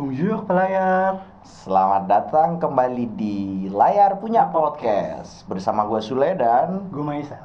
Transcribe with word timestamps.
Bonjour 0.00 0.48
pelayar. 0.48 1.28
Selamat 1.44 2.08
datang 2.08 2.56
kembali 2.56 3.20
di 3.20 3.68
Layar 3.68 4.16
Punya 4.16 4.48
Podcast 4.48 5.44
Bersama 5.44 5.84
gue 5.84 6.00
Sule 6.00 6.32
dan 6.40 6.88
Gue 6.88 7.04
Maisa. 7.04 7.36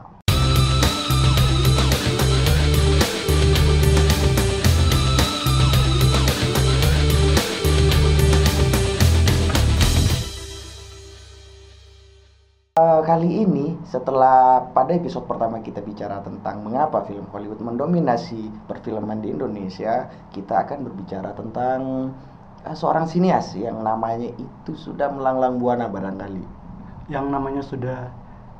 Eh, 12.79 13.01
Kali 13.03 13.43
ini 13.43 13.75
setelah 13.83 14.71
pada 14.71 14.95
episode 14.95 15.27
pertama 15.27 15.59
kita 15.59 15.83
bicara 15.83 16.23
tentang 16.23 16.63
mengapa 16.63 17.03
film 17.03 17.27
Hollywood 17.35 17.59
mendominasi 17.59 18.47
perfilman 18.63 19.19
di 19.19 19.35
Indonesia 19.35 20.07
Kita 20.31 20.63
akan 20.63 20.87
berbicara 20.87 21.35
tentang 21.35 22.11
seorang 22.73 23.05
sinias 23.05 23.53
yang 23.53 23.85
namanya 23.85 24.33
itu 24.33 24.71
sudah 24.73 25.13
melanglang 25.13 25.61
buana 25.61 25.85
barangkali 25.85 26.41
Yang 27.05 27.25
namanya 27.29 27.61
sudah 27.61 27.99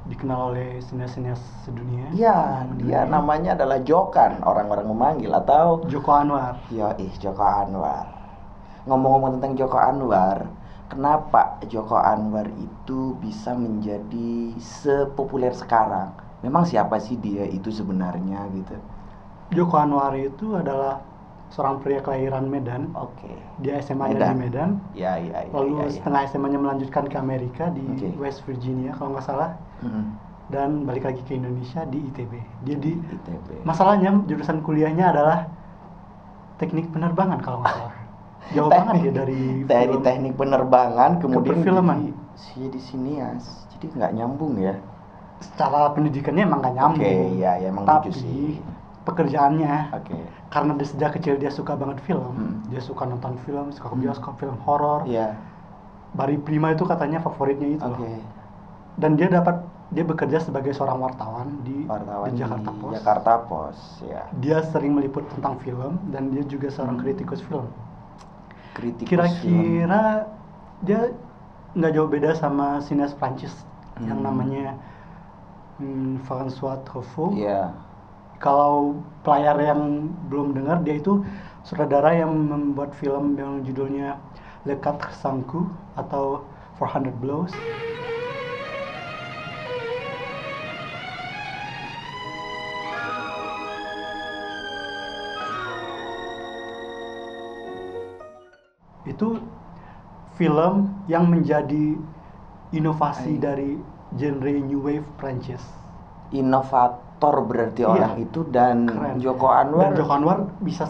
dikenal 0.05 0.53
oleh 0.53 0.77
sinias-sinias 0.85 1.41
sedunia. 1.65 2.05
Ya, 2.13 2.61
dia 2.77 3.09
namanya 3.09 3.57
adalah 3.57 3.81
Jokan, 3.81 4.45
orang-orang 4.45 4.85
memanggil 4.85 5.33
atau 5.33 5.81
Joko 5.89 6.13
Anwar. 6.13 6.61
Yo 6.69 6.93
ih 7.01 7.09
Joko 7.17 7.41
Anwar. 7.41 8.05
Ngomong-ngomong 8.85 9.41
tentang 9.41 9.57
Joko 9.57 9.81
Anwar, 9.81 10.45
kenapa 10.93 11.57
Joko 11.65 11.97
Anwar 11.97 12.45
itu 12.53 13.17
bisa 13.17 13.57
menjadi 13.57 14.53
sepopuler 14.61 15.57
sekarang? 15.57 16.13
Memang 16.45 16.69
siapa 16.69 17.01
sih 17.01 17.17
dia 17.17 17.49
itu 17.49 17.73
sebenarnya 17.73 18.45
gitu? 18.53 18.77
Joko 19.57 19.81
Anwar 19.81 20.13
itu 20.13 20.53
adalah 20.53 21.01
seorang 21.55 21.79
pria 21.79 22.03
kelahiran 22.03 22.45
Medan. 22.45 22.91
Oke. 22.91 23.31
Dia 23.57 23.79
SMA-nya 23.79 24.27
di 24.27 24.35
Medan. 24.37 24.69
Ya 24.91 25.15
ya 25.15 25.39
ya. 25.41 25.51
Lalu 25.55 25.71
ya, 25.79 25.85
ya. 25.87 25.91
setengah 25.95 26.21
SMA-nya 26.27 26.59
melanjutkan 26.59 27.07
ke 27.07 27.15
Amerika 27.15 27.71
di 27.71 27.79
Oke. 27.87 28.11
West 28.19 28.43
Virginia 28.43 28.91
kalau 28.91 29.15
nggak 29.15 29.23
salah. 29.23 29.55
Mm, 29.79 30.05
Dan 30.45 30.69
balik 30.83 31.07
lagi 31.07 31.23
ke 31.23 31.33
Indonesia 31.33 31.87
di 31.87 32.03
ITB. 32.03 32.33
Dia 32.61 32.75
di 32.75 32.91
ITB. 32.93 33.63
masalahnya 33.63 34.19
jurusan 34.25 34.59
kuliahnya 34.61 35.09
adalah 35.09 35.47
teknik 36.57 36.91
penerbangan 36.91 37.39
kalau 37.39 37.63
nggak 37.63 37.71
salah. 37.73 37.95
Jauh 38.53 38.69
Teknik- 38.69 38.77
banget 38.85 38.95
ya 39.01 39.11
dari 39.15 39.41
Dari 39.63 39.89
film. 39.89 40.03
teknik 40.03 40.33
penerbangan 40.35 41.11
kemudian 41.17 41.49
perfilman. 41.55 41.97
jadi, 41.97 42.11
si 42.35 42.61
di 42.67 42.77
sinias. 42.77 43.43
Jadi 43.71 43.95
nggak 43.95 44.11
nyambung 44.13 44.59
ya. 44.59 44.75
secara 45.35 45.91
pendidikannya 45.91 46.47
emang 46.47 46.63
gak 46.63 46.73
nyambung. 46.73 47.03
Oke, 47.03 47.37
ya, 47.37 47.59
ya, 47.59 47.67
emang 47.67 47.83
Tapi 47.83 48.07
lucu 48.07 48.23
sih. 48.23 48.55
Pekerjaannya 49.05 49.93
Oke. 49.93 50.17
karena 50.49 50.71
dia 50.73 50.87
sejak 50.87 51.09
kecil 51.15 51.37
dia 51.37 51.49
suka 51.49 51.77
banget 51.77 52.01
film, 52.01 52.33
Hmm. 52.33 52.55
dia 52.67 52.81
suka 52.81 53.05
nonton 53.05 53.37
film, 53.45 53.69
suka 53.69 53.87
ke 53.87 53.95
Hmm. 53.95 54.03
bioskop, 54.03 54.33
film 54.35 54.57
horor. 54.65 55.05
Iya. 55.05 55.37
Bari 56.11 56.41
Prima 56.41 56.71
itu 56.71 56.83
katanya 56.83 57.21
favoritnya 57.21 57.69
itu. 57.71 57.85
Oke. 57.85 58.01
loh. 58.01 58.23
Dan 58.95 59.13
dia 59.13 59.27
dapat 59.27 59.61
dia 59.91 60.01
bekerja 60.01 60.41
sebagai 60.41 60.73
seorang 60.73 60.97
wartawan 60.97 61.61
di, 61.61 61.85
Wartawan 61.85 62.33
di 62.33 62.41
Jakarta 62.41 62.71
Post. 62.73 62.93
Jakarta 62.97 63.31
Post, 63.45 63.83
ya. 64.01 64.21
Dia 64.33 64.57
sering 64.65 64.97
meliput 64.97 65.29
tentang 65.29 65.61
film 65.61 66.01
dan 66.09 66.33
dia 66.33 66.41
juga 66.41 66.73
seorang 66.73 66.97
Hmm. 66.97 67.03
kritikus 67.05 67.39
film. 67.39 67.69
Kritikus 68.73 69.05
film. 69.05 69.07
Kira-kira 69.07 70.25
dia 70.81 71.13
nggak 71.75 71.91
jauh 71.93 72.07
beda 72.07 72.31
sama 72.33 72.79
sinias 72.81 73.13
Prancis 73.13 73.53
yang 74.01 74.19
Hmm. 74.19 74.25
namanya 74.25 74.79
hmm, 75.75 76.23
François 76.23 76.79
Truffaut. 76.83 77.35
Iya. 77.35 77.75
Kalau 78.39 78.99
pelayar 79.23 79.55
yang 79.59 80.11
belum 80.27 80.51
dengar 80.55 80.83
dia 80.83 80.99
itu 80.99 81.23
sutradara 81.63 82.13
yang 82.13 82.31
membuat 82.35 82.93
film 82.99 83.39
yang 83.39 83.63
judulnya 83.63 84.19
Le 84.67 84.75
Quatre 84.77 85.13
Sangku 85.15 85.69
atau 85.95 86.43
400 86.77 87.15
Blows. 87.23 87.53
Itu 99.05 99.39
film 100.35 100.91
yang 101.07 101.29
menjadi 101.31 101.95
inovasi 102.75 103.37
Hai. 103.37 103.41
dari 103.41 103.71
genre 104.17 104.53
new 104.65 104.81
wave 104.81 105.07
Prancis 105.15 105.61
Inovator 107.25 107.49
berarti 107.49 107.81
Iya. 107.81 107.89
orang 107.89 108.13
itu 108.21 108.39
dan 108.53 108.77
Keren. 108.85 109.15
Joko 109.17 109.47
Anwar. 109.49 109.81
Dan 109.81 109.91
Joko 109.97 110.11
Anwar 110.13 110.37
bisa 110.61 110.85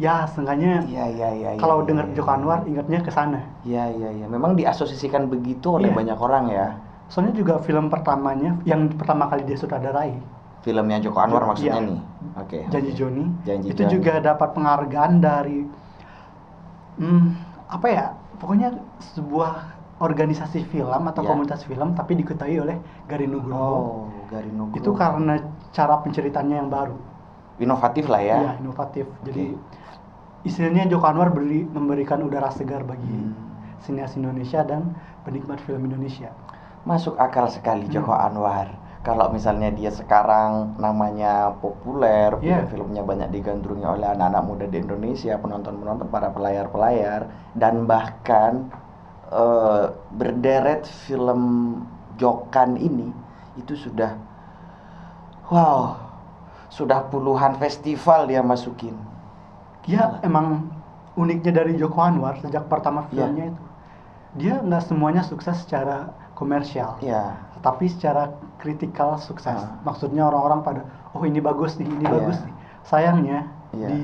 ya 0.00 0.24
seenggaknya 0.24 0.88
Iya 0.88 1.04
iya 1.08 1.28
iya. 1.32 1.48
kalau 1.60 1.84
iya, 1.84 1.86
dengar 1.88 2.06
iya, 2.08 2.14
Joko 2.16 2.30
iya. 2.32 2.36
Anwar 2.40 2.58
ingatnya 2.64 2.98
ke 3.00 3.10
sana. 3.12 3.40
Iya 3.64 3.84
iya 3.92 4.08
iya. 4.12 4.26
Memang 4.28 4.56
diasosiasikan 4.56 5.28
begitu 5.28 5.76
oleh 5.76 5.88
Iya. 5.92 5.96
banyak 5.96 6.18
orang 6.18 6.44
ya. 6.48 6.66
Soalnya 7.08 7.36
juga 7.36 7.60
film 7.60 7.92
pertamanya 7.92 8.56
yang 8.64 8.88
pertama 8.96 9.28
kali 9.28 9.44
dia 9.44 9.56
sutradarai, 9.56 10.16
Filmnya 10.64 11.00
Joko 11.00 11.18
Anwar 11.20 11.44
Iya. 11.44 11.48
maksudnya 11.48 11.80
nih. 11.82 12.00
Oke. 12.40 12.58
Janji 12.72 12.90
oke. 12.92 12.98
Joni, 12.98 13.24
Janji 13.44 13.66
itu 13.72 13.82
Joni. 13.84 13.92
juga 13.92 14.12
dapat 14.20 14.48
penghargaan 14.56 15.12
dari 15.20 15.58
hmm, 17.00 17.24
apa 17.68 17.86
ya? 17.88 18.06
Pokoknya 18.40 18.74
sebuah 19.14 19.52
organisasi 20.02 20.66
film 20.66 21.02
atau 21.06 21.22
Iya. 21.22 21.30
komunitas 21.30 21.62
film 21.62 21.94
tapi 21.94 22.18
diketahui 22.18 22.58
oleh 22.58 22.76
Gari 23.06 23.30
Nugroho. 23.30 23.62
Oh, 23.62 24.10
Gari 24.26 24.50
Nugroho. 24.50 24.74
Itu 24.74 24.90
karena 24.98 25.38
cara 25.72 25.98
penceritanya 26.00 26.60
yang 26.60 26.70
baru. 26.70 26.96
inovatif 27.60 28.08
lah 28.10 28.18
ya. 28.18 28.36
Iya, 28.42 28.52
inovatif. 28.58 29.06
Jadi 29.22 29.54
istilahnya 30.42 30.90
Joko 30.90 31.06
Anwar 31.06 31.30
beri, 31.30 31.62
memberikan 31.62 32.18
udara 32.24 32.50
segar 32.50 32.82
bagi 32.82 33.06
Hmm. 33.06 33.36
sinias 33.78 34.18
Indonesia 34.18 34.66
dan 34.66 34.96
penikmat 35.22 35.62
film 35.62 35.86
Indonesia. 35.86 36.32
Masuk 36.82 37.14
akal 37.18 37.46
sekali 37.46 37.86
Hmm. 37.86 37.94
Joko 37.94 38.14
Anwar. 38.16 38.66
Kalau 39.02 39.30
misalnya 39.30 39.70
dia 39.70 39.90
sekarang 39.90 40.74
namanya 40.78 41.54
populer, 41.58 42.34
Iya. 42.38 42.66
film-filmnya 42.66 43.02
banyak 43.02 43.28
digandrungi 43.30 43.82
oleh 43.82 44.06
anak-anak 44.10 44.42
muda 44.42 44.64
di 44.66 44.78
Indonesia, 44.78 45.34
penonton-penonton, 45.38 46.06
para 46.06 46.30
pelayar-pelayar, 46.30 47.26
dan 47.54 47.86
bahkan 47.86 48.70
eh, 49.32 49.84
berderet 50.12 50.84
film 51.08 51.40
Jokan 52.14 52.76
ini 52.76 53.08
itu 53.56 53.72
sudah, 53.74 54.12
wow, 55.52 56.00
sudah 56.72 57.04
puluhan 57.12 57.60
festival 57.60 58.24
dia 58.24 58.40
masukin. 58.40 58.96
Dia 59.84 60.16
emang 60.24 60.72
uniknya 61.12 61.52
dari 61.52 61.76
Joko 61.76 62.00
Anwar 62.00 62.40
sejak 62.40 62.64
pertama 62.72 63.04
Iya. 63.04 63.28
filmnya 63.28 63.44
itu. 63.52 63.62
Dia 64.40 64.54
nggak 64.64 64.88
semuanya 64.88 65.20
sukses 65.20 65.60
secara 65.60 66.16
komersial, 66.32 66.96
Ya, 67.04 67.36
tapi 67.60 67.84
secara 67.92 68.32
kritikal 68.56 69.20
sukses. 69.20 69.52
Ah. 69.52 69.76
Maksudnya 69.84 70.24
orang-orang 70.24 70.64
pada, 70.64 70.80
oh 71.12 71.20
ini 71.28 71.36
bagus 71.44 71.76
nih, 71.76 71.84
ini 71.84 72.08
Iya. 72.08 72.12
bagus 72.16 72.36
nih. 72.40 72.54
Sayangnya 72.88 73.38
Iya. 73.76 73.88
di 73.92 74.00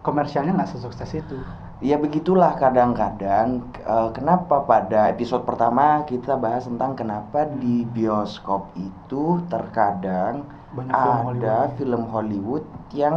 komersialnya 0.00 0.56
nggak 0.56 0.70
sesukses 0.72 1.12
itu. 1.12 1.36
Ya 1.80 1.96
begitulah 2.04 2.52
kadang-kadang 2.62 3.46
eh, 3.94 4.08
kenapa 4.16 4.56
pada 4.70 5.00
episode 5.14 5.42
pertama 5.48 6.04
kita 6.10 6.36
bahas 6.44 6.64
tentang 6.70 6.92
kenapa 7.00 7.48
di 7.62 7.88
bioskop 7.96 8.62
itu 8.76 9.22
terkadang 9.52 10.34
Banyak 10.76 10.96
film 11.02 11.20
ada 11.24 11.54
Hollywood. 11.54 11.70
film 11.78 12.02
Hollywood 12.12 12.64
yang 12.92 13.16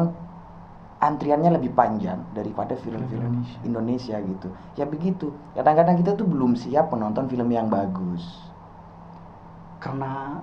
antriannya 1.08 1.52
lebih 1.60 1.72
panjang 1.80 2.20
daripada 2.38 2.74
film-film 2.84 3.28
Indonesia. 3.28 3.60
Indonesia. 3.68 4.18
gitu. 4.24 4.48
Ya 4.80 4.86
begitu. 4.88 5.28
Kadang-kadang 5.56 5.96
kita 6.00 6.12
tuh 6.20 6.28
belum 6.34 6.56
siap 6.56 6.86
menonton 6.94 7.28
film 7.32 7.50
yang 7.52 7.68
bagus. 7.68 8.24
Karena 9.84 10.42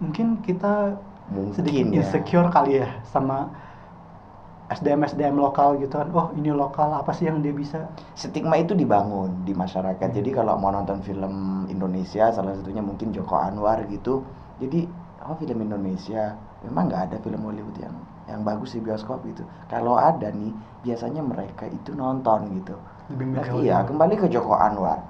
mungkin 0.00 0.40
kita 0.42 0.96
Mungkin 1.28 1.52
sedikit 1.52 1.86
ya. 1.92 2.00
insecure 2.00 2.48
kali 2.48 2.80
ya 2.80 2.88
sama 3.04 3.52
SDM 4.68 5.00
SDM 5.08 5.36
lokal 5.40 5.80
gitu 5.80 5.96
kan. 5.96 6.12
Oh 6.12 6.28
ini 6.36 6.52
lokal 6.52 6.92
apa 6.92 7.08
sih 7.16 7.24
yang 7.24 7.40
dia 7.40 7.56
bisa? 7.56 7.88
Stigma 8.12 8.60
itu 8.60 8.76
dibangun 8.76 9.48
di 9.48 9.56
masyarakat. 9.56 10.08
Jadi 10.12 10.30
kalau 10.32 10.60
mau 10.60 10.68
nonton 10.68 11.00
film 11.00 11.64
Indonesia, 11.72 12.28
salah 12.28 12.52
satunya 12.52 12.84
mungkin 12.84 13.08
Joko 13.08 13.40
Anwar 13.40 13.80
gitu. 13.88 14.20
Jadi 14.60 14.84
oh 15.24 15.36
film 15.40 15.64
Indonesia, 15.64 16.36
memang 16.68 16.92
nggak 16.92 17.02
ada 17.12 17.16
film 17.24 17.40
Hollywood 17.48 17.80
yang 17.80 17.96
yang 18.28 18.44
bagus 18.44 18.76
di 18.76 18.84
bioskop 18.84 19.24
gitu. 19.24 19.40
Kalau 19.72 19.96
ada 19.96 20.28
nih, 20.28 20.52
biasanya 20.84 21.24
mereka 21.24 21.64
itu 21.64 21.96
nonton 21.96 22.52
gitu. 22.60 22.76
Lebih 23.08 23.40
Nah, 23.40 23.48
iya, 23.64 23.76
kembali 23.88 24.14
ke 24.20 24.28
Joko 24.28 24.52
Anwar. 24.52 25.00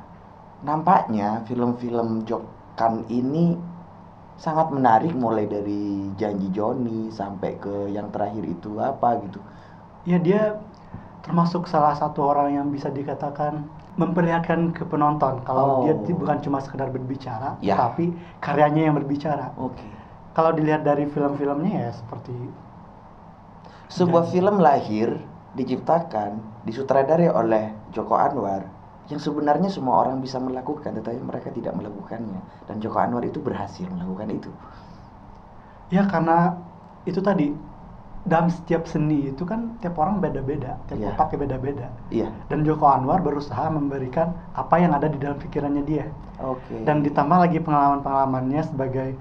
Nampaknya 0.62 1.43
film-film 1.50 2.23
Jokan 2.23 3.11
ini 3.11 3.59
sangat 4.38 4.70
menarik 4.70 5.12
mulai 5.12 5.44
dari 5.44 6.14
Janji 6.14 6.49
Joni 6.49 7.11
sampai 7.11 7.58
ke 7.58 7.90
yang 7.90 8.08
terakhir 8.08 8.46
itu 8.46 8.79
apa 8.79 9.19
gitu. 9.20 9.43
Ya 10.06 10.17
dia 10.17 10.62
termasuk 11.20 11.67
salah 11.67 11.93
satu 11.93 12.23
orang 12.25 12.55
yang 12.55 12.67
bisa 12.70 12.88
dikatakan 12.88 13.67
memperlihatkan 13.99 14.70
ke 14.70 14.87
penonton 14.87 15.43
kalau 15.43 15.82
Oh. 15.82 15.85
dia 15.85 15.93
bukan 16.14 16.38
cuma 16.38 16.62
sekedar 16.62 16.87
berbicara, 16.88 17.58
Ya. 17.58 17.75
tapi 17.76 18.14
karyanya 18.38 18.88
yang 18.88 18.94
berbicara. 18.94 19.50
Oke. 19.58 19.82
Kalau 20.32 20.55
dilihat 20.55 20.87
dari 20.87 21.05
film-filmnya 21.05 21.75
ya 21.85 21.90
seperti 21.90 22.32
Sebuah 23.88 24.23
Dan- 24.23 24.31
film 24.31 24.56
lahir 24.61 25.08
diciptakan, 25.56 26.38
disutradarai 26.62 27.26
oleh 27.26 27.73
Joko 27.90 28.14
Anwar 28.14 28.69
yang 29.09 29.21
sebenarnya 29.21 29.73
semua 29.73 30.05
orang 30.05 30.21
bisa 30.21 30.37
melakukan 30.37 30.93
tetapi 30.93 31.17
mereka 31.25 31.49
tidak 31.53 31.73
melakukannya 31.77 32.41
dan 32.69 32.77
Joko 32.79 33.01
Anwar 33.01 33.25
itu 33.25 33.41
berhasil 33.41 33.89
melakukan 33.89 34.29
itu. 34.33 34.53
Ya 35.89 36.05
karena 36.05 36.61
itu 37.09 37.25
tadi 37.25 37.57
dalam 38.29 38.53
setiap 38.53 38.85
seni 38.85 39.33
itu 39.33 39.49
kan 39.49 39.81
tiap 39.81 39.97
orang 39.97 40.21
beda-beda, 40.21 40.77
tiap 40.85 41.01
Iya. 41.01 41.17
otaknya 41.17 41.39
beda-beda. 41.49 41.87
Iya. 42.13 42.29
Dan 42.53 42.61
Joko 42.69 42.85
Anwar 42.85 43.25
berusaha 43.25 43.73
memberikan 43.73 44.37
apa 44.53 44.77
yang 44.77 44.93
ada 44.93 45.09
di 45.09 45.17
dalam 45.17 45.41
pikirannya 45.41 45.81
dia. 45.89 46.05
Oke. 46.45 46.85
Dan 46.85 47.01
ditambah 47.01 47.39
lagi 47.41 47.57
pengalaman-pengalamannya 47.65 48.61
sebagai 48.69 49.17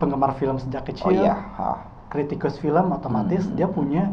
penggemar 0.00 0.34
film 0.34 0.56
sejak 0.58 0.82
Oh 0.82 0.88
kecil, 0.88 1.12
iya. 1.20 1.36
Ha. 1.36 1.70
kritikus 2.08 2.56
film 2.56 2.88
otomatis 2.90 3.44
Hmm. 3.46 3.54
dia 3.54 3.68
punya 3.68 4.10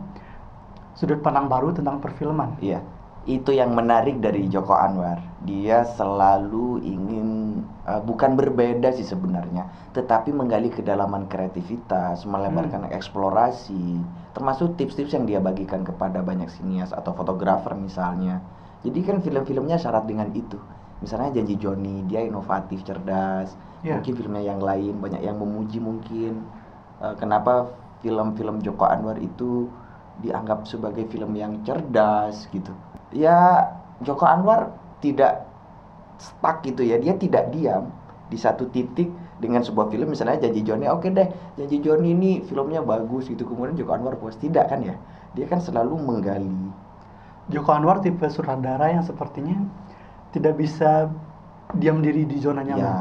sudut 0.93 1.23
pandang 1.23 1.47
baru 1.47 1.71
tentang 1.71 2.03
perfilman. 2.03 2.59
Iya. 2.59 2.83
Itu 3.29 3.53
yang 3.53 3.77
menarik 3.77 4.17
dari 4.17 4.49
Joko 4.49 4.73
Anwar. 4.73 5.21
Dia 5.45 5.85
selalu 5.85 6.81
ingin 6.81 7.61
eh, 7.85 8.01
bukan 8.01 8.33
berbeda 8.33 8.89
sih 8.89 9.05
sebenarnya, 9.05 9.69
tetapi 9.93 10.33
menggali 10.33 10.73
kedalaman 10.73 11.29
kreativitas, 11.29 12.25
melebarkan 12.25 12.89
eksplorasi, 12.89 14.01
termasuk 14.33 14.73
tips-tips 14.81 15.13
yang 15.13 15.29
dia 15.29 15.37
bagikan 15.37 15.85
kepada 15.85 16.25
banyak 16.25 16.49
sinias 16.49 16.89
atau 16.89 17.13
fotografer 17.13 17.77
misalnya. 17.77 18.41
Jadi 18.81 18.99
kan 19.05 19.21
film-filmnya 19.21 19.77
syarat 19.77 20.09
dengan 20.09 20.33
itu. 20.33 20.57
Misalnya 20.99 21.37
Janji 21.37 21.55
Joni, 21.61 22.03
dia 22.09 22.25
inovatif, 22.25 22.81
cerdas. 22.81 23.53
Iya. 23.85 24.01
Mungkin 24.01 24.13
filmnya 24.17 24.43
yang 24.43 24.59
lain 24.59 24.97
banyak 24.99 25.21
yang 25.21 25.37
memuji 25.37 25.77
mungkin. 25.77 26.49
Eh, 26.97 27.15
kenapa 27.21 27.77
film-film 28.01 28.59
Joko 28.65 28.89
Anwar 28.89 29.21
itu 29.21 29.69
dianggap 30.19 30.67
sebagai 30.67 31.07
film 31.07 31.31
yang 31.37 31.63
cerdas 31.63 32.47
gitu. 32.51 32.75
Ya 33.11 33.65
Joko 34.05 34.25
Anwar 34.25 34.69
tidak 35.01 35.45
stuck 36.19 36.61
gitu 36.61 36.83
ya, 36.83 36.99
dia 36.99 37.15
tidak 37.15 37.49
diam 37.49 37.89
di 38.29 38.37
satu 38.37 38.67
titik 38.69 39.09
dengan 39.39 39.63
sebuah 39.63 39.87
film 39.87 40.11
misalnya 40.11 40.35
Janji 40.43 40.61
Joni, 40.67 40.85
oke 40.91 41.07
deh 41.09 41.31
Janji 41.55 41.79
Joni 41.79 42.11
ini 42.11 42.31
filmnya 42.43 42.83
bagus 42.83 43.31
gitu, 43.31 43.47
kemudian 43.47 43.73
Joko 43.79 43.95
Anwar 43.95 44.19
puas 44.19 44.35
tidak 44.35 44.67
kan 44.69 44.83
ya? 44.83 44.99
Dia 45.33 45.47
kan 45.47 45.63
selalu 45.63 45.95
menggali. 45.95 46.51
Joko 47.49 47.71
Anwar 47.73 48.03
tipe 48.03 48.27
sutradara 48.29 48.93
yang 48.93 49.01
sepertinya 49.01 49.57
tidak 50.35 50.59
bisa 50.59 51.09
diam 51.73 52.03
diri 52.03 52.25
di 52.27 52.37
zona 52.37 52.61
nyaman. 52.61 52.83
Ya, 52.83 52.97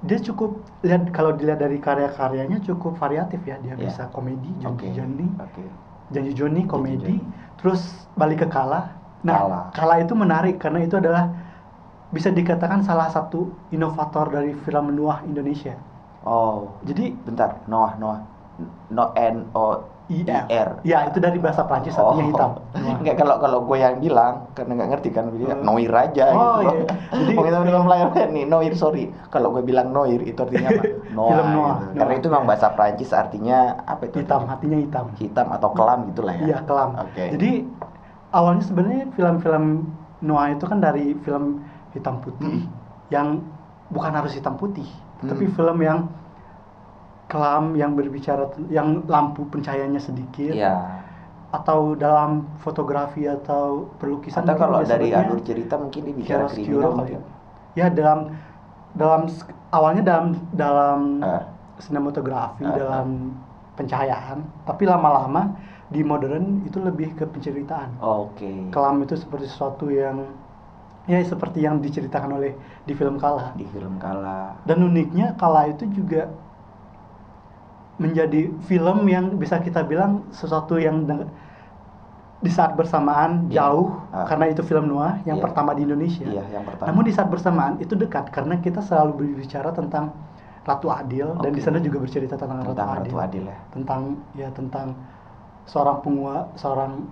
Dia 0.00 0.18
cukup 0.20 0.60
lihat 0.80 1.12
kalau 1.12 1.36
dilihat 1.36 1.60
dari 1.60 1.76
karya-karyanya 1.76 2.60
cukup 2.64 2.96
variatif 2.96 3.40
ya. 3.44 3.56
Dia 3.60 3.76
Ya. 3.76 3.84
bisa 3.88 4.08
komedi, 4.12 4.48
janji 4.60 4.88
Joni, 4.96 5.28
oke. 5.36 5.64
janji 6.12 6.32
Joni 6.32 6.64
komedi, 6.64 7.20
Joni. 7.20 7.49
Terus 7.60 8.08
balik 8.16 8.42
ke 8.42 8.48
Kala. 8.48 8.96
Nah, 9.22 9.36
Kala. 9.36 9.60
Kala 9.76 9.94
itu 10.04 10.14
menarik 10.16 10.56
karena 10.62 10.80
itu 10.82 10.96
adalah 10.96 11.28
bisa 12.10 12.32
dikatakan 12.32 12.82
salah 12.82 13.08
satu 13.12 13.54
inovator 13.70 14.32
dari 14.34 14.52
film 14.66 14.96
Nuah 14.96 15.22
Indonesia. 15.22 15.76
Oh, 16.26 16.76
Jadi 16.84 17.16
bentar, 17.24 17.64
Noah, 17.70 17.96
Noah, 17.96 18.20
no 18.92 19.04
N 19.16 19.36
O 19.56 19.80
I 20.10 20.26
R. 20.50 20.68
Ya, 20.82 21.06
itu 21.06 21.16
dari 21.16 21.38
bahasa 21.38 21.62
Prancis 21.62 21.94
artinya 21.94 22.26
hitam. 22.26 22.50
Enggak 23.00 23.16
kalau 23.16 23.38
kalau 23.38 23.58
gue 23.62 23.78
yang 23.78 23.96
bilang 23.96 24.50
karena 24.52 24.72
nggak 24.74 24.90
ngerti 24.90 25.08
kan 25.10 25.30
dia 25.30 25.54
Oh. 25.54 25.62
noir 25.64 25.92
aja 25.92 26.24
Oh, 26.28 26.58
gitu. 26.58 26.66
iya. 26.66 26.82
Jadi- 26.82 27.18
Jadi 27.30 27.32
kita 27.40 27.58
film 27.62 27.84
layar 27.86 28.08
nih 28.28 28.44
noir 28.44 28.72
sorry. 28.74 29.04
Kalau 29.28 29.48
gue 29.50 29.62
bilang 29.62 29.88
noir 29.90 30.18
itu 30.20 30.34
artinya 30.36 30.68
apa? 30.68 30.82
Noah. 31.10 31.30
Film 31.30 31.48
Noah, 31.52 31.76
gitu. 31.80 31.94
Karena 31.96 32.12
itu 32.12 32.26
memang 32.26 32.42
iya. 32.42 32.50
bahasa 32.50 32.66
Prancis 32.70 33.10
artinya 33.12 33.58
apa 33.80 34.02
itu? 34.04 34.16
Hitam, 34.18 34.40
artinya? 34.40 34.50
hatinya 34.50 34.78
hitam. 34.78 35.04
Hitam 35.14 35.46
atau 35.48 35.68
kelam 35.70 35.98
gitulah 36.08 36.34
ya. 36.34 36.42
Iya, 36.44 36.58
kelam. 36.64 36.90
Oke. 36.98 37.24
Jadi 37.30 37.50
awalnya 38.30 38.62
sebenarnya 38.62 39.02
film-film 39.10 39.64
Noah 40.20 40.48
itu 40.50 40.64
kan 40.64 40.78
dari 40.78 41.14
film 41.16 41.64
hitam 41.90 42.18
putih 42.18 42.46
Hmm. 42.60 42.70
yang 43.08 43.26
bukan 43.88 44.12
harus 44.12 44.30
hitam 44.30 44.54
putih, 44.54 44.86
Hmm. 45.18 45.28
tapi 45.28 45.48
film 45.48 45.78
yang 45.80 46.06
kelam 47.30 47.78
yang 47.78 47.94
berbicara 47.94 48.50
yang 48.68 49.06
lampu 49.06 49.46
pencahayanya 49.46 50.02
sedikit 50.02 50.50
Iya. 50.50 50.98
atau 51.50 51.94
dalam 51.94 52.50
fotografi 52.58 53.24
atau 53.24 53.86
perlukisan 53.96 54.42
Atau 54.42 54.58
kalau 54.58 54.82
dari 54.82 55.10
alur 55.10 55.38
cerita 55.40 55.78
mungkin 55.78 56.02
dia 56.04 56.14
bicara 56.14 56.44
kriminal 56.46 56.92
mungkin. 56.98 57.22
ya. 57.74 57.86
Ya 57.86 57.86
dalam 57.88 58.34
dalam 58.92 59.30
awalnya 59.70 60.02
dalam 60.02 60.26
dalam 60.50 60.98
Ah. 61.22 61.46
sinematografi 61.78 62.66
ah. 62.66 62.74
dalam 62.74 63.38
pencahayaan, 63.74 64.42
tapi 64.66 64.84
lama-lama 64.84 65.54
di 65.88 66.02
modern 66.02 66.62
itu 66.62 66.78
lebih 66.78 67.14
ke 67.14 67.24
penceritaan. 67.24 67.96
Oke. 67.98 68.68
Kelam 68.68 69.00
itu 69.00 69.14
seperti 69.14 69.46
sesuatu 69.46 69.88
yang 69.88 70.22
ya 71.08 71.18
seperti 71.24 71.64
yang 71.64 71.80
diceritakan 71.80 72.36
oleh 72.36 72.54
di 72.84 72.92
film 72.92 73.18
Kala. 73.18 73.56
Di 73.56 73.66
film 73.66 73.98
Kala. 73.98 74.54
Dan 74.62 74.84
uniknya 74.84 75.34
Kala 75.34 75.66
itu 75.66 75.88
juga 75.90 76.28
menjadi 78.00 78.48
film 78.64 79.04
yang 79.04 79.36
bisa 79.36 79.60
kita 79.60 79.84
bilang 79.84 80.24
sesuatu 80.30 80.80
yang 80.80 81.04
di 82.40 82.48
saat 82.48 82.72
bersamaan 82.72 83.52
Iya. 83.52 83.60
jauh 83.60 83.92
Ah. 84.08 84.24
karena 84.24 84.48
itu 84.48 84.64
film 84.64 84.88
noir 84.88 85.20
yang 85.28 85.36
Iya. 85.36 85.44
pertama 85.44 85.76
di 85.76 85.84
Indonesia. 85.84 86.24
Iya, 86.24 86.40
yang 86.50 86.64
pertama. 86.64 86.88
Namun 86.88 87.02
di 87.04 87.12
saat 87.12 87.28
bersamaan 87.28 87.76
itu 87.76 87.92
dekat 87.92 88.32
karena 88.32 88.56
kita 88.56 88.80
selalu 88.80 89.12
berbicara 89.20 89.68
tentang 89.70 90.16
Ratu 90.60 90.88
Adil 90.88 91.36
dan 91.36 91.52
di 91.52 91.60
sana 91.60 91.76
juga 91.78 92.00
bercerita 92.00 92.36
tentang, 92.36 92.64
tentang 92.64 92.88
Ratu, 92.96 93.04
Ratu 93.04 93.16
Adil. 93.18 93.44
Adil 93.44 93.52
ya. 93.52 93.58
Tentang 93.70 94.00
ya 94.34 94.48
tentang 94.50 94.86
seorang 95.64 96.00
pengua, 96.00 96.48
seorang 96.56 97.04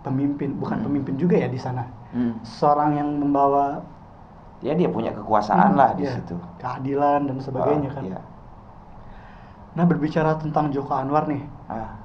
pemimpin, 0.00 0.52
bukan 0.54 0.76
Hmm. 0.78 0.84
pemimpin 0.84 1.14
juga 1.16 1.36
ya 1.36 1.48
di 1.48 1.56
sana. 1.56 1.88
Hmm. 2.12 2.36
Seorang 2.44 2.94
yang 2.94 3.08
membawa 3.08 3.80
Ya 4.60 4.72
dia 4.72 4.88
punya 4.88 5.12
kekuasaan 5.12 5.72
Hmm, 5.72 5.76
lah 5.76 5.92
di 5.92 6.08
iya, 6.08 6.16
situ. 6.16 6.40
keadilan 6.56 7.28
dan 7.28 7.36
sebagainya 7.36 7.88
Ah, 7.92 7.96
kan. 8.00 8.04
iya. 8.06 8.20
Nah 9.76 9.84
berbicara 9.90 10.38
tentang 10.42 10.70
Joko 10.74 10.94
Anwar 10.94 11.26
nih, 11.26 11.42
Ah, 11.68 11.96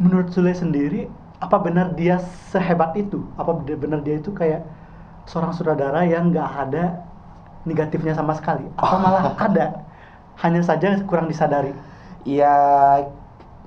menurut 0.00 0.32
Sule 0.34 0.52
sendiri, 0.52 1.06
apa 1.42 1.56
benar 1.62 1.94
dia 1.94 2.18
sehebat 2.52 2.94
itu? 2.98 3.22
Apa 3.38 3.54
benar 3.56 4.00
dia 4.02 4.18
itu 4.18 4.30
kayak 4.34 4.66
seorang 5.28 5.52
sutradara 5.56 6.02
yang 6.06 6.30
nggak 6.32 6.50
ada 6.68 6.84
negatifnya 7.68 8.14
sama 8.16 8.34
sekali? 8.38 8.66
Atau 8.78 8.98
malah 9.04 9.34
ada, 9.38 9.66
hanya 10.42 10.62
saja 10.64 10.98
kurang 11.06 11.28
disadari? 11.30 11.72
Ya 12.24 12.54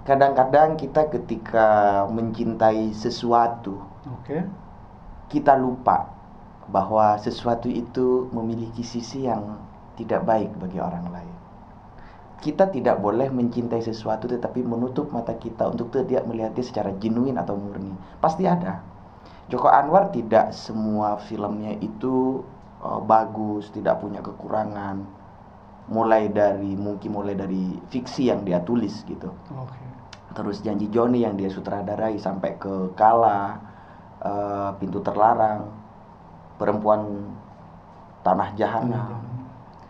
kadang-kadang 0.07 0.77
kita 0.81 1.01
ketika 1.13 1.67
mencintai 2.09 2.93
sesuatu 2.93 3.81
Oke, 4.05 4.37
kita 5.29 5.53
lupa 5.57 5.97
bahwa 6.75 7.17
sesuatu 7.21 7.69
itu 7.69 8.07
memiliki 8.33 8.81
sisi 8.81 9.19
yang 9.29 9.43
tidak 9.97 10.21
baik 10.29 10.49
bagi 10.61 10.79
orang 10.81 11.05
lain. 11.13 11.35
Kita 12.45 12.69
tidak 12.69 13.01
boleh 13.01 13.33
mencintai 13.33 13.81
sesuatu 13.81 14.29
tetapi 14.29 14.61
menutup 14.61 15.09
mata 15.09 15.33
kita 15.33 15.65
untuk 15.65 15.89
tidak 15.89 16.29
melihatnya 16.29 16.61
secara 16.61 16.93
genuine 17.01 17.41
atau 17.41 17.57
murni. 17.57 17.89
Pasti 18.21 18.45
ada. 18.45 18.85
Joko 19.49 19.65
Anwar 19.65 20.13
tidak 20.13 20.53
semua 20.53 21.17
filmnya 21.25 21.73
itu 21.81 22.45
eh, 22.85 23.01
bagus, 23.01 23.73
tidak 23.73 23.97
punya 23.97 24.21
kekurangan. 24.21 25.01
Mulai 25.89 26.29
dari 26.29 26.77
mungkin 26.77 27.17
mulai 27.17 27.33
dari 27.33 27.81
fiksi 27.89 28.29
yang 28.29 28.41
dia 28.41 28.57
tulis 28.61 29.05
gitu 29.05 29.29
oke. 29.53 29.77
terus 30.33 30.65
janji 30.65 30.89
Joni 30.89 31.21
yang 31.21 31.37
dia 31.37 31.45
sutradarai 31.45 32.17
sampai 32.17 32.57
ke 32.57 32.89
Kala 32.97 33.53
eh, 34.17 34.69
pintu 34.81 34.97
terlarang 35.05 35.69
perempuan 36.57 37.29
tanah 38.25 38.49
jahanam 38.57 39.34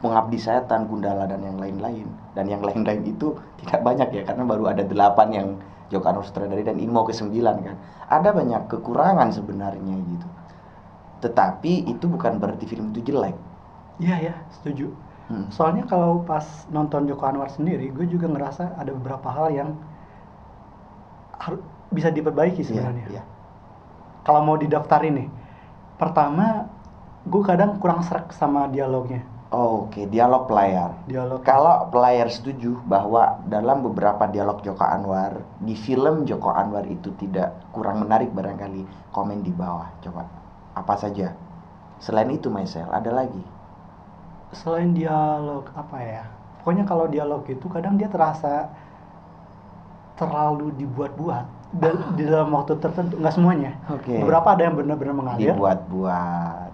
pengabdi 0.04 0.38
setan 0.48 0.82
Gundala 0.90 1.24
dan 1.32 1.42
yang 1.48 1.58
lain-lain 1.64 2.08
dan 2.36 2.46
yang 2.54 2.62
lain-lain 2.68 3.02
itu 3.14 3.28
tidak 3.62 3.80
banyak 3.88 4.08
ya 4.18 4.22
karena 4.28 4.44
baru 4.52 4.64
ada 4.74 4.84
delapan 4.92 5.28
yang 5.38 5.48
Joko 5.92 6.06
Anwar 6.10 6.26
sutradari 6.28 6.64
dan 6.70 6.78
ini 6.84 6.90
mau 6.92 7.06
ke 7.10 7.14
sembilan 7.16 7.56
kan 7.68 7.76
ada 8.12 8.30
banyak 8.40 8.62
kekurangan 8.72 9.30
sebenarnya 9.38 9.96
gitu 10.12 10.28
tetapi 11.24 11.90
itu 11.94 12.06
bukan 12.06 12.38
berarti 12.42 12.66
film 12.72 12.92
itu 12.94 13.02
jelek 13.12 13.36
Iya 13.96 14.16
ya, 14.28 14.34
setuju. 14.52 14.92
Hmm. 15.32 15.48
Soalnya 15.56 15.88
kalau 15.88 16.22
pas 16.28 16.44
nonton 16.68 17.08
Joko 17.08 17.24
Anwar 17.32 17.48
sendiri, 17.48 17.88
gue 17.96 18.06
juga 18.12 18.28
ngerasa 18.28 18.76
ada 18.76 18.92
beberapa 18.92 19.32
hal 19.32 19.48
yang 19.56 19.70
har- 21.40 21.64
bisa 21.94 22.10
diperbaiki 22.12 22.62
Iya, 22.62 22.68
sebenarnya. 22.68 23.06
iya. 23.14 23.22
Kalau 24.26 24.42
mau 24.42 24.58
didaftarin 24.58 25.14
nih, 25.16 25.28
pertama 26.02 26.66
gue 27.26 27.44
kadang 27.46 27.78
kurang 27.82 28.02
serak 28.06 28.34
sama 28.34 28.68
dialognya. 28.70 29.22
Oh, 29.54 29.88
Oke, 29.88 30.10
dialog 30.10 30.50
pelayar. 30.50 30.98
Dialog 31.06 31.40
Kalau 31.46 31.88
pelayar 31.94 32.28
setuju 32.34 32.82
bahwa 32.90 33.40
dalam 33.46 33.86
beberapa 33.86 34.26
dialog 34.28 34.60
Joko 34.66 34.84
Anwar 34.84 35.38
di 35.62 35.78
film 35.78 36.26
Joko 36.26 36.50
Anwar 36.50 36.84
itu 36.90 37.14
tidak 37.16 37.54
kurang 37.70 38.02
menarik 38.04 38.34
barangkali 38.34 38.84
komen 39.14 39.46
di 39.46 39.54
bawah 39.54 39.88
coba 40.02 40.28
apa 40.76 40.96
saja 41.00 41.32
selain 42.04 42.28
itu 42.36 42.52
Maisel 42.52 42.84
ada 42.92 43.08
lagi 43.16 43.40
selain 44.52 44.92
dialog 44.92 45.64
apa 45.72 45.98
ya? 46.04 46.24
Pokoknya 46.60 46.84
kalau 46.84 47.06
dialog 47.08 47.46
itu 47.48 47.68
kadang 47.72 47.96
dia 47.96 48.10
terasa 48.12 48.68
terlalu 50.16 50.72
dibuat-buat. 50.80 51.46
da- 51.76 52.08
di 52.16 52.24
dalam 52.24 52.56
waktu 52.56 52.80
tertentu 52.80 53.20
nggak 53.20 53.36
semuanya 53.36 53.76
Oke. 53.92 54.16
beberapa 54.16 54.56
ada 54.56 54.64
yang 54.64 54.80
benar-benar 54.80 55.12
mengalir 55.12 55.52
Dibuat-buat. 55.52 56.65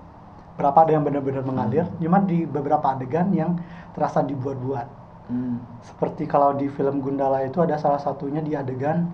Beberapa 0.62 0.86
ada 0.86 0.92
yang 0.94 1.02
benar-benar 1.02 1.42
mengalir 1.42 1.86
Hmm. 1.90 1.98
cuma 1.98 2.22
di 2.22 2.46
beberapa 2.46 2.86
adegan 2.88 3.34
yang 3.34 3.58
terasa 3.98 4.22
dibuat-buat 4.22 4.86
Hmm. 5.26 5.58
seperti 5.82 6.30
kalau 6.30 6.54
di 6.54 6.70
film 6.70 7.02
Gundala 7.02 7.42
itu 7.42 7.58
ada 7.58 7.82
salah 7.82 7.98
satunya 7.98 8.40
di 8.40 8.54
adegan 8.54 9.10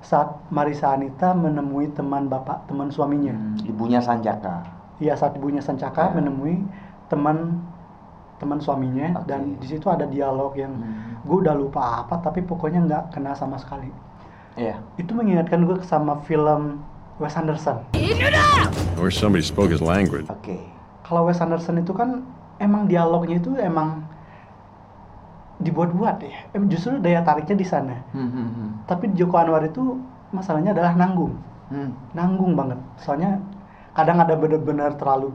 saat 0.00 0.32
Marisa 0.48 0.96
Anita 0.96 1.36
menemui 1.36 1.92
teman 1.92 2.24
bapak 2.24 2.64
teman 2.64 2.88
suaminya 2.88 3.36
Hmm. 3.36 3.60
Ibunya 3.68 4.00
Sanjaka. 4.00 4.64
Iya 4.96 5.12
saat 5.12 5.36
ibunya 5.36 5.60
Sancaka 5.60 6.08
Ya. 6.08 6.16
menemui 6.16 6.64
teman 7.12 7.60
teman 8.40 8.56
suaminya 8.56 9.20
Oke. 9.20 9.28
dan 9.28 9.60
di 9.60 9.66
situ 9.68 9.84
ada 9.84 10.08
dialog 10.08 10.56
yang 10.56 10.72
Hmm. 10.72 11.20
gue 11.20 11.36
udah 11.44 11.52
lupa 11.52 12.00
apa 12.00 12.16
tapi 12.18 12.40
pokoknya 12.40 12.80
nggak 12.88 13.02
kena 13.12 13.36
sama 13.36 13.60
sekali 13.60 13.92
Iya. 14.56 14.80
itu 14.96 15.12
mengingatkan 15.12 15.60
gue 15.68 15.76
sama 15.84 16.16
film 16.24 16.80
Wes 17.20 17.36
Anderson 17.36 17.84
Or 18.96 19.08
somebody 19.08 19.40
spoke 19.42 19.68
his 19.68 19.80
language. 19.80 20.24
Oke. 20.26 20.56
kalau 21.04 21.26
Wes 21.26 21.38
Anderson 21.38 21.78
itu 21.78 21.92
kan 21.92 22.24
emang 22.56 22.86
dialognya 22.86 23.36
itu 23.36 23.52
emang 23.56 24.04
dibuat-buat 25.58 26.16
ya 26.20 26.48
Em, 26.50 26.64
justru 26.66 26.96
daya 26.98 27.20
tariknya 27.20 27.54
di 27.54 27.66
sana 27.66 28.00
Hmm, 28.10 28.26
hmm, 28.26 28.48
hmm. 28.48 28.68
tapi 28.86 29.12
Joko 29.12 29.36
Anwar 29.36 29.60
itu 29.62 30.00
masalahnya 30.30 30.72
adalah 30.72 30.94
nanggung 30.94 31.36
Hmm. 31.68 31.94
nanggung 32.10 32.54
banget 32.54 32.80
soalnya 32.96 33.38
kadang 33.92 34.18
ada 34.18 34.34
benar-benar 34.34 34.96
terlalu 34.96 35.30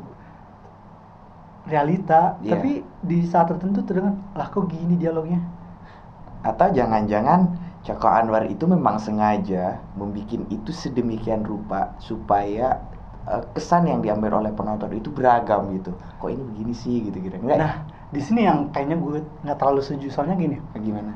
realita 1.65 2.35
Iya. 2.39 2.51
tapi 2.51 2.71
di 3.01 3.23
saat 3.23 3.47
tertentu 3.47 3.81
terdengar 3.81 4.13
lah 4.33 4.47
kok 4.47 4.67
gini 4.67 4.95
dialognya 4.95 5.39
Atau 6.41 6.69
jangan-jangan 6.69 7.57
Joko 7.85 8.07
Anwar 8.19 8.43
itu 8.53 8.65
memang 8.75 8.97
sengaja 9.05 9.85
membuat 9.99 10.49
itu 10.55 10.71
sedemikian 10.83 11.41
rupa 11.51 11.93
supaya 12.09 12.63
eh, 13.29 13.43
kesan 13.55 13.83
yang 13.91 13.99
diambil 14.05 14.31
oleh 14.41 14.51
penonton 14.57 14.89
itu 14.99 15.09
beragam 15.17 15.61
gitu. 15.77 15.91
Kok 16.19 16.29
ini 16.33 16.43
begini 16.49 16.73
sih 16.83 16.95
gitu 17.07 17.17
kira 17.25 17.37
Enggak? 17.41 17.57
nah 17.61 17.73
di 18.15 18.21
sini 18.27 18.41
yang 18.49 18.59
kayaknya 18.73 18.97
gue 19.03 19.17
nggak 19.43 19.57
terlalu 19.59 19.79
setuju 19.85 20.07
soalnya 20.13 20.35
gini 20.43 20.55
gimana? 20.87 21.11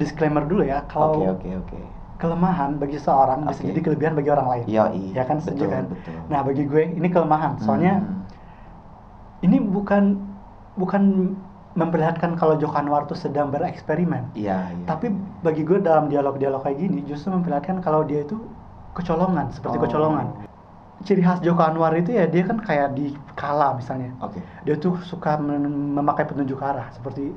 disclaimer 0.00 0.44
dulu 0.46 0.62
ya 0.62 0.86
kalau 0.86 1.18
Oke, 1.18 1.26
oke, 1.34 1.48
oke. 1.66 1.80
kelemahan 2.20 2.70
bagi 2.78 2.98
seorang 3.00 3.48
bisa 3.48 3.62
Oke. 3.64 3.68
jadi 3.74 3.80
kelebihan 3.86 4.14
bagi 4.18 4.30
orang 4.30 4.48
lain 4.52 4.64
Yoi. 4.70 5.04
ya 5.18 5.24
kan 5.26 5.36
setuju 5.42 5.64
Betul, 5.66 5.74
kan 5.74 5.84
betul. 5.90 6.16
nah 6.30 6.40
bagi 6.46 6.62
gue 6.68 6.82
ini 6.98 7.08
kelemahan 7.10 7.52
soalnya 7.64 7.92
Hmm. 8.00 8.22
ini 9.44 9.56
bukan 9.60 10.02
bukan 10.76 11.02
memperlihatkan 11.72 12.34
kalau 12.34 12.58
Joko 12.58 12.74
Anwar 12.74 13.06
tuh 13.06 13.14
sedang 13.14 13.48
bereksperimen 13.48 14.34
Iya, 14.34 14.74
iya. 14.74 14.86
Tapi 14.86 15.06
bagi 15.40 15.62
gue 15.62 15.78
dalam 15.78 16.10
dialog-dialog 16.10 16.60
kayak 16.60 16.78
gini 16.78 16.98
justru 17.04 17.30
memperlihatkan 17.30 17.78
kalau 17.78 18.02
dia 18.02 18.22
itu 18.22 18.42
kecolongan, 18.90 19.54
seperti 19.54 19.78
Oh. 19.78 19.82
kecolongan. 19.86 20.26
Ciri 21.00 21.22
khas 21.22 21.40
Joko 21.40 21.62
Anwar 21.62 21.94
itu 21.94 22.10
ya 22.10 22.26
dia 22.26 22.44
kan 22.44 22.58
kayak 22.58 22.92
di 22.92 23.14
kala 23.32 23.72
misalnya. 23.72 24.12
Oke. 24.20 24.42
Dia 24.60 24.76
tuh 24.76 24.98
suka 25.00 25.38
mem- 25.38 25.96
memakai 25.96 26.26
petunjuk 26.26 26.60
arah 26.60 26.90
seperti 26.90 27.32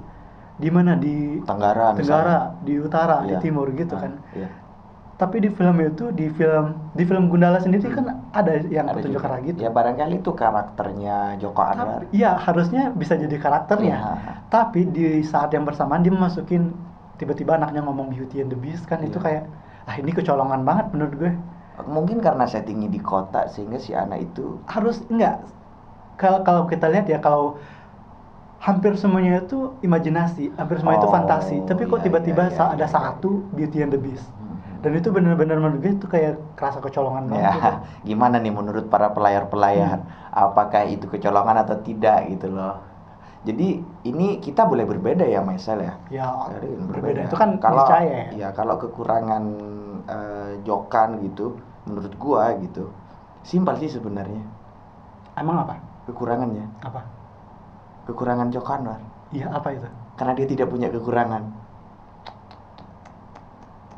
di 0.54 0.70
mana 0.70 0.94
di 0.94 1.40
Tenggara, 1.42 1.94
Tenggara, 1.94 2.58
di 2.60 2.74
utara, 2.76 3.24
Iya. 3.24 3.30
di 3.30 3.36
timur 3.40 3.70
gitu 3.72 3.96
Ah, 3.96 4.02
kan. 4.02 4.14
Iya. 4.34 4.50
Tapi 5.14 5.46
di 5.46 5.50
film 5.54 5.78
itu 5.78 6.10
di 6.10 6.26
film 6.34 6.74
di 6.98 7.04
film 7.06 7.30
Gundala 7.30 7.62
sendiri 7.62 7.86
kan 7.94 8.26
ada 8.34 8.54
yang 8.66 8.90
Ada 8.90 8.98
petunjuk 8.98 9.22
arah 9.22 9.40
gitu. 9.46 9.60
Ya 9.62 9.70
barangkali 9.70 10.20
itu 10.20 10.32
karakternya 10.34 11.38
Joko 11.38 11.62
Anwar. 11.62 12.02
Iya 12.10 12.34
harusnya 12.36 12.90
bisa 12.92 13.14
jadi 13.16 13.38
karakternya. 13.38 13.98
Iya. 13.98 14.12
Tapi 14.50 14.90
di 14.90 15.22
saat 15.22 15.54
yang 15.54 15.64
bersamaan 15.70 16.02
dia 16.02 16.12
memasukin 16.12 16.74
tiba-tiba 17.22 17.56
anaknya 17.62 17.86
ngomong 17.86 18.10
Beauty 18.10 18.42
and 18.42 18.50
the 18.50 18.58
Beast 18.58 18.90
kan 18.90 19.06
itu 19.06 19.22
Iya. 19.22 19.26
kayak 19.26 19.44
ah 19.86 19.96
ini 20.02 20.12
kecolongan 20.12 20.66
banget 20.66 20.86
menurut 20.98 21.14
gue. 21.16 21.32
Mungkin 21.90 22.18
karena 22.22 22.46
settingnya 22.50 22.90
di 22.90 23.02
kota 23.02 23.50
sehingga 23.50 23.82
si 23.82 23.98
anak 23.98 24.22
itu 24.34 24.62
Harus 24.70 25.02
enggak 25.10 25.42
kalau 26.18 26.46
kalau 26.46 26.64
kita 26.70 26.90
lihat 26.90 27.06
ya 27.10 27.18
kalau 27.18 27.58
hampir 28.64 28.96
semuanya 28.96 29.44
itu 29.44 29.76
imajinasi, 29.84 30.56
hampir 30.56 30.80
semua 30.80 30.96
itu 30.96 31.08
Oh, 31.10 31.12
fantasi. 31.12 31.60
Tapi 31.68 31.84
kok 31.84 32.00
iya, 32.00 32.06
tiba-tiba 32.08 32.44
iya, 32.48 32.56
sa- 32.56 32.72
iya, 32.72 32.76
ada 32.80 32.88
iya. 32.88 32.94
satu 32.96 33.44
Beauty 33.52 33.78
and 33.84 33.92
the 33.92 34.00
Beast. 34.00 34.24
Dan 34.84 35.00
itu 35.00 35.10
benar-benar 35.16 35.58
menurut 35.64 35.80
gue 35.80 35.94
itu 35.96 36.08
kayak 36.12 36.36
kerasa 36.60 36.84
kecolongan 36.84 37.32
banget. 37.32 37.56
gitu. 37.56 37.60
Ya, 37.64 37.72
gimana 38.10 38.36
nih 38.44 38.52
menurut 38.52 38.86
para 38.92 39.16
pelayar-pelayar? 39.16 40.04
Hmm. 40.04 40.12
Apakah 40.36 40.84
itu 40.86 41.08
kecolongan 41.08 41.64
atau 41.64 41.80
tidak 41.80 42.28
gitu 42.28 42.52
loh. 42.52 42.84
Jadi 43.44 43.80
ini 44.08 44.40
kita 44.40 44.64
boleh 44.64 44.88
berbeda 44.88 45.24
ya, 45.28 45.44
Maisel 45.44 45.84
ya. 45.84 45.96
Ya, 46.08 46.28
Jadi 46.52 46.68
berbeda 46.80 47.28
itu 47.28 47.36
kan 47.36 47.60
kalau 47.60 47.84
niscaya 47.84 48.08
ya. 48.08 48.28
ya 48.32 48.50
kalau 48.56 48.76
kekurangan 48.80 49.44
eh, 50.08 50.52
Jokan 50.64 51.20
gitu, 51.28 51.56
menurut 51.84 52.14
gua 52.16 52.56
gitu, 52.60 52.88
simpel 53.44 53.76
sih 53.80 53.92
sebenarnya 53.92 54.44
Emang 55.36 55.66
apa? 55.66 55.76
kekurangannya, 56.08 56.68
Apa? 56.84 57.02
kekurangan 58.08 58.48
Jokanwar. 58.52 59.00
Iya, 59.34 59.50
apa 59.50 59.70
itu? 59.74 59.88
karena 60.14 60.34
dia 60.38 60.46
tidak 60.46 60.68
punya 60.70 60.88
kekurangan. 60.94 61.42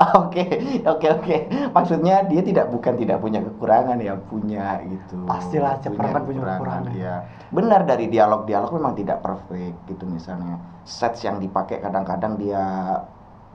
Oke, 0.25 0.45
oke, 0.85 1.07
oke. 1.19 1.35
Maksudnya 1.71 2.27
dia 2.27 2.41
tidak 2.43 2.69
bukan 2.69 2.93
tidak 2.99 3.17
punya 3.23 3.39
kekurangan 3.41 3.97
ya, 3.97 4.13
punya 4.27 4.83
gitu. 4.85 5.23
Pastilah, 5.25 5.79
kan 5.81 6.23
punya 6.23 6.41
kekurangan. 6.45 6.91
Iya. 6.93 7.15
Benar 7.49 7.87
dari 7.87 8.11
dialog-dialog 8.11 8.69
memang 8.75 8.93
tidak 8.93 9.23
perfect 9.23 9.77
gitu 9.89 10.05
misalnya. 10.05 10.59
Sets 10.85 11.25
yang 11.25 11.41
dipakai 11.41 11.81
kadang-kadang 11.81 12.37
dia 12.37 12.63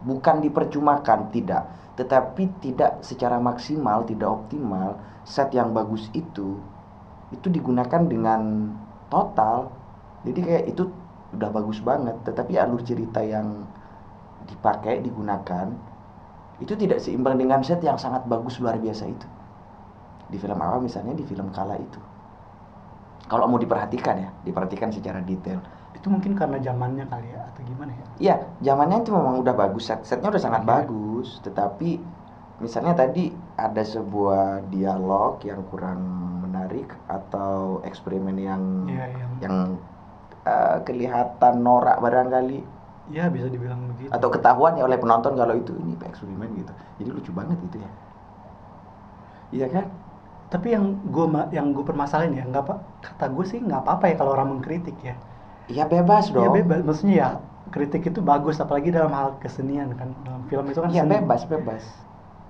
bukan 0.01 0.41
dipercumakan, 0.41 1.29
tidak, 1.29 1.69
tetapi 2.01 2.49
tidak 2.65 3.05
secara 3.05 3.37
maksimal, 3.37 4.03
tidak 4.09 4.29
optimal. 4.29 4.97
Set 5.23 5.53
yang 5.53 5.77
bagus 5.77 6.09
itu 6.17 6.57
itu 7.31 7.47
digunakan 7.47 8.03
dengan 8.03 8.73
total. 9.13 9.71
Jadi 10.27 10.41
kayak 10.43 10.65
itu 10.73 10.91
udah 11.37 11.51
bagus 11.55 11.79
banget, 11.81 12.17
tetapi 12.27 12.59
alur 12.59 12.83
cerita 12.83 13.23
yang 13.23 13.65
dipakai 14.51 14.99
digunakan 15.05 15.71
itu 16.61 16.77
tidak 16.77 17.01
seimbang 17.01 17.41
dengan 17.41 17.65
set 17.65 17.81
yang 17.81 17.97
sangat 17.97 18.29
bagus 18.29 18.61
luar 18.61 18.77
biasa 18.77 19.09
itu. 19.09 19.27
Di 20.31 20.37
film 20.37 20.61
awal 20.61 20.85
misalnya 20.85 21.17
di 21.17 21.25
film 21.25 21.49
Kala 21.51 21.75
itu. 21.81 21.99
Kalau 23.27 23.47
mau 23.49 23.59
diperhatikan 23.59 24.17
ya, 24.21 24.31
diperhatikan 24.45 24.93
secara 24.93 25.25
detail. 25.25 25.63
Itu 25.97 26.11
mungkin 26.11 26.35
karena 26.39 26.59
zamannya 26.63 27.07
kali 27.07 27.29
ya 27.31 27.41
atau 27.51 27.63
gimana 27.67 27.91
ya? 27.95 28.05
Iya, 28.21 28.37
zamannya 28.63 29.03
itu 29.03 29.11
memang 29.11 29.43
udah 29.43 29.55
bagus, 29.55 29.89
set 29.89 30.03
setnya 30.07 30.31
udah 30.31 30.43
sangat 30.43 30.63
Iya. 30.63 30.71
bagus, 30.71 31.29
tetapi 31.43 31.91
misalnya 32.61 32.95
tadi 32.95 33.33
ada 33.57 33.83
sebuah 33.83 34.69
dialog 34.69 35.41
yang 35.47 35.63
kurang 35.71 36.01
menarik 36.45 36.91
atau 37.07 37.81
eksperimen 37.87 38.37
yang 38.39 38.63
Iya, 38.87 39.07
yang 39.15 39.31
yang 39.41 39.55
eh, 40.47 40.79
kelihatan 40.85 41.55
norak 41.63 42.01
barangkali 42.01 42.80
Iya 43.11 43.27
bisa 43.35 43.47
dibilang 43.51 43.81
begitu. 43.91 44.11
atau 44.15 44.29
ketahuan 44.31 44.79
ya 44.79 44.87
oleh 44.87 44.99
penonton 45.03 45.35
kalau 45.35 45.55
itu 45.59 45.73
ini 45.83 45.99
eksperimen 45.99 46.49
gitu. 46.55 46.73
Jadi 47.03 47.09
lucu 47.11 47.31
banget 47.35 47.59
gitu 47.67 47.77
ya. 47.83 47.91
Iya 49.51 49.67
kan? 49.75 49.87
Tapi 50.51 50.75
yang 50.75 50.85
gue 51.15 51.27
yang 51.55 51.67
gue 51.75 51.85
permasalahin 51.87 52.35
ya 52.39 52.45
nggak 52.47 52.63
apa 52.67 52.75
kata 53.03 53.25
gue 53.31 53.45
sih 53.47 53.59
nggak 53.63 53.87
apa-apa 53.87 54.05
ya 54.11 54.15
kalau 54.19 54.33
orang 54.35 54.49
mengkritik 54.59 54.97
ya. 55.03 55.15
Iya 55.71 55.85
bebas 55.87 56.31
dong. 56.35 56.43
Ya 56.43 56.51
bebas, 56.51 56.79
maksudnya 56.83 57.15
ya 57.23 57.29
kritik 57.71 58.03
itu 58.11 58.19
bagus 58.23 58.59
apalagi 58.59 58.91
dalam 58.91 59.15
hal 59.15 59.39
kesenian 59.39 59.95
kan 59.95 60.11
dalam 60.27 60.43
film 60.51 60.67
itu 60.71 60.79
kan 60.83 60.91
Iya 60.91 61.05
bebas 61.07 61.43
bebas. 61.47 61.83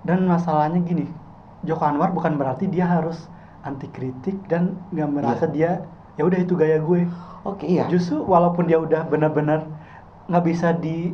Dan 0.00 0.24
masalahnya 0.24 0.80
gini, 0.80 1.04
Joko 1.68 1.84
Anwar 1.84 2.16
bukan 2.16 2.40
berarti 2.40 2.72
dia 2.72 2.88
harus 2.88 3.28
anti 3.60 3.92
kritik 3.92 4.48
dan 4.48 4.80
nggak 4.88 5.08
merasa 5.12 5.44
dia 5.44 5.84
ya 6.16 6.22
udah 6.24 6.40
itu 6.40 6.56
gaya 6.56 6.80
gue. 6.80 7.04
Oke 7.44 7.68
iya. 7.68 7.84
Justru 7.92 8.24
walaupun 8.24 8.64
dia 8.64 8.80
udah 8.80 9.04
benar-benar 9.12 9.64
nggak 10.30 10.44
bisa 10.46 10.72
di 10.72 11.10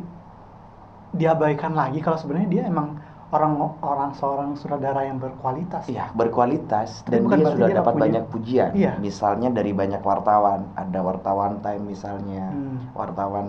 diabaikan 1.09 1.73
lagi 1.73 1.97
kalau 1.99 2.15
sebenarnya 2.15 2.49
dia 2.51 2.63
emang 2.67 2.99
orang 3.27 3.59
orang 3.81 4.11
seorang 4.13 4.55
sutradara 4.55 5.03
yang 5.03 5.19
berkualitas. 5.19 5.83
Iya 5.85 6.13
berkualitas 6.13 7.03
Tapi 7.03 7.11
dan 7.11 7.19
bukan 7.25 7.37
dia 7.37 7.47
sudah 7.51 7.67
dia 7.67 7.75
dapat 7.75 7.91
punya- 7.91 8.03
banyak 8.07 8.23
pujian. 8.29 8.69
Iya. 8.71 8.91
Misalnya 8.97 9.49
dari 9.51 9.71
banyak 9.73 9.99
wartawan, 9.99 10.71
ada 10.73 10.99
wartawan 11.01 11.59
Time 11.59 11.83
misalnya, 11.83 12.47
Hmm. 12.47 12.77
wartawan 12.93 13.47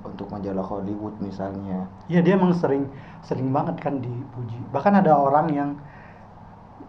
untuk 0.00 0.30
majalah 0.30 0.62
Hollywood 0.62 1.18
misalnya. 1.18 1.90
Iya 2.06 2.22
dia 2.22 2.38
emang 2.38 2.54
sering 2.54 2.86
sering 3.20 3.50
banget 3.50 3.80
kan 3.80 3.98
dipuji. 3.98 4.58
Bahkan 4.70 4.94
ada 4.94 5.16
orang 5.16 5.46
yang 5.50 5.70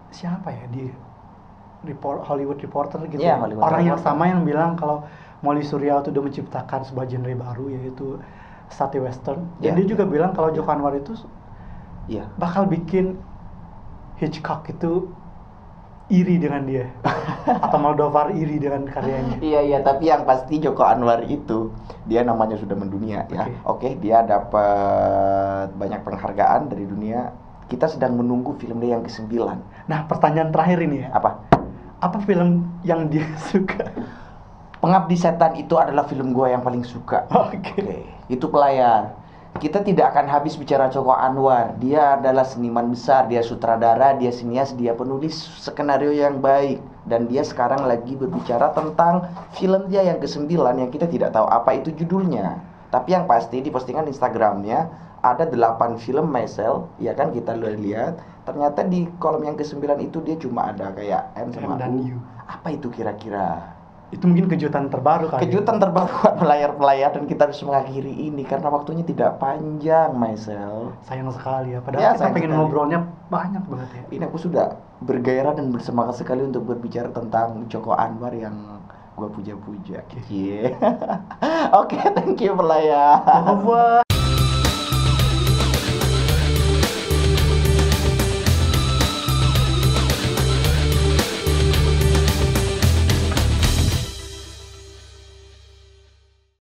siapa 0.09 0.49
ya 0.49 0.65
di 0.69 0.93
report 1.83 2.21
Hollywood 2.21 2.59
Reporter 2.59 3.01
gitu. 3.07 3.17
Iya, 3.17 3.33
ya. 3.33 3.41
Hollywood 3.41 3.63
orang 3.63 3.81
yang 3.81 3.97
Reporter. 3.97 4.13
sama 4.13 4.23
yang 4.27 4.41
bilang 4.43 4.71
kalau 4.75 5.05
Molly 5.41 5.61
Surya 5.61 6.01
itu 6.01 6.09
udah 6.09 6.23
menciptakan 6.23 6.81
sebuah 6.83 7.05
genre 7.05 7.33
baru 7.33 7.65
yaitu 7.69 8.17
sati 8.67 8.97
western. 8.97 9.47
Dan 9.61 9.77
Iya. 9.77 9.83
dia 9.83 9.85
juga 9.95 10.03
bilang 10.03 10.33
kalau 10.33 10.49
Joko 10.51 10.69
Anwar 10.69 10.93
itu 10.93 11.13
Iya. 12.07 12.27
bakal 12.35 12.65
bikin 12.65 13.15
Hitchcock 14.17 14.65
itu 14.67 15.13
iri 16.07 16.39
dengan 16.39 16.63
dia 16.63 16.87
atau 17.67 17.77
Moldovar 17.77 18.31
iri 18.31 18.57
dengan 18.57 18.87
karyanya. 18.87 19.37
Iya 19.39 19.59
iya 19.61 19.77
tapi 19.83 20.07
yang 20.07 20.23
pasti 20.23 20.57
Joko 20.57 20.81
Anwar 20.81 21.21
itu 21.23 21.69
dia 22.07 22.23
namanya 22.23 22.55
sudah 22.55 22.73
mendunia 22.73 23.27
ya. 23.27 23.43
Oke. 23.45 23.51
Oke 23.67 23.89
dia 23.99 24.23
dapat 24.23 25.69
banyak 25.75 26.01
penghargaan 26.01 26.71
dari 26.71 26.87
dunia 26.87 27.35
kita 27.67 27.91
sedang 27.91 28.15
menunggu 28.15 28.55
film 28.55 28.79
dia 28.79 28.95
yang 28.95 29.03
ke-9. 29.03 29.27
Nah, 29.91 30.07
pertanyaan 30.07 30.55
terakhir 30.55 30.79
ini 30.87 31.03
ya. 31.03 31.11
Apa? 31.11 31.43
Apa 31.99 32.23
film 32.23 32.63
yang 32.87 33.11
dia 33.11 33.27
suka? 33.51 33.91
Pengabdi 34.77 35.17
Setan 35.17 35.57
itu 35.57 35.73
adalah 35.73 36.05
film 36.05 36.37
gua 36.37 36.53
yang 36.53 36.61
paling 36.61 36.85
suka. 36.85 37.25
Oke. 37.49 38.05
itu 38.27 38.45
pelayar. 38.51 39.15
Kita 39.57 39.81
tidak 39.81 40.13
akan 40.13 40.29
habis 40.29 40.53
bicara 40.53 40.85
Joko 40.93 41.17
Anwar. 41.17 41.73
Dia 41.81 42.21
adalah 42.21 42.45
seniman 42.45 42.93
besar, 42.93 43.25
dia 43.25 43.41
sutradara, 43.41 44.13
dia 44.13 44.29
sinias, 44.29 44.77
dia 44.77 44.93
penulis 44.93 45.33
skenario 45.57 46.13
yang 46.13 46.37
baik. 46.37 46.77
Dan 47.09 47.25
dia 47.25 47.41
sekarang 47.41 47.89
lagi 47.89 48.13
berbicara 48.13 48.69
tentang 48.77 49.25
film 49.57 49.89
dia 49.89 50.05
yang 50.05 50.21
ke-9 50.21 50.45
yang 50.53 50.91
kita 50.93 51.09
tidak 51.09 51.33
tahu 51.33 51.49
apa 51.49 51.73
itu 51.73 51.89
judulnya. 51.97 52.61
Tapi 52.93 53.17
yang 53.17 53.25
pasti 53.25 53.65
di 53.65 53.73
postingan 53.73 54.05
Instagramnya 54.05 54.93
ada 55.25 55.49
8 55.49 55.97
film 55.97 56.29
Myself, 56.29 56.93
ya 57.01 57.17
kan 57.17 57.33
kita 57.33 57.57
lihat. 57.57 58.21
Ternyata 58.45 58.85
di 58.85 59.09
kolom 59.17 59.41
yang 59.41 59.57
ke-9 59.57 59.83
itu 60.05 60.21
dia 60.21 60.37
cuma 60.37 60.69
ada 60.69 60.93
kayak 60.93 61.33
M 61.33 61.49
M 61.49 61.57
sama 61.57 61.75
dan 61.81 61.97
U. 61.97 62.13
U. 62.13 62.17
Apa 62.45 62.77
itu 62.77 62.93
kira-kira? 62.93 63.76
Itu 64.07 64.23
mungkin 64.23 64.47
kejutan 64.47 64.87
terbaru 64.87 65.27
kali. 65.27 65.43
Kejutan 65.43 65.83
terbaru 65.83 66.07
buat 66.23 66.39
pelayar-pelayar 66.39 67.11
dan 67.11 67.27
kita 67.27 67.51
harus 67.51 67.59
mengakhiri 67.59 68.07
ini 68.09 68.47
karena 68.47 68.71
waktunya 68.71 69.03
tidak 69.03 69.35
panjang, 69.35 70.15
Myself. 70.15 70.95
Sayang 71.03 71.27
sekali 71.35 71.75
ya. 71.75 71.83
Padahal 71.83 71.99
Ya, 72.01 72.09
kita 72.15 72.31
pengen 72.31 72.49
sekali. 72.49 72.59
ngobrolnya 72.63 72.99
banyak 73.27 73.63
banget 73.67 73.89
ya. 73.91 74.03
Ini 74.15 74.23
aku 74.25 74.39
sudah 74.39 74.65
bergairah 75.03 75.53
dan 75.53 75.75
bersemangat 75.75 76.15
sekali 76.17 76.39
untuk 76.39 76.63
berbicara 76.63 77.11
tentang 77.11 77.67
Joko 77.67 77.91
Anwar 77.91 78.31
yang 78.31 78.79
gua 79.13 79.27
puja-puja. 79.27 79.99
Iya. 80.31 80.71
Oke, 81.83 81.99
thank 82.15 82.39
you 82.39 82.55
pelayar. 82.55 83.19
Au 83.27 83.59
revoir. 83.59 84.06